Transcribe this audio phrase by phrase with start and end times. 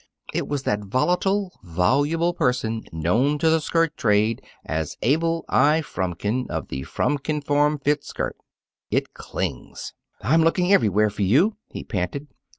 [0.33, 5.83] It was that volatile, voluble person known to the skirt trade as Abel I.
[5.83, 8.35] Fromkin, of the "Fromkin Form fit Skirt.
[8.89, 9.93] It Clings!"
[10.23, 12.25] "I'm looking everywhere for you!" he panted.